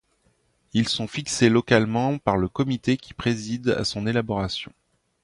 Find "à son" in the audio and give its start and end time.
3.69-4.07